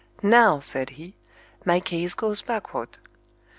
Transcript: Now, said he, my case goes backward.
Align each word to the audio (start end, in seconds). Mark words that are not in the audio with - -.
Now, 0.23 0.57
said 0.59 0.89
he, 0.97 1.13
my 1.63 1.79
case 1.79 2.15
goes 2.15 2.41
backward. 2.41 2.97